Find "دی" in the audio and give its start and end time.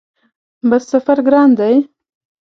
1.59-1.75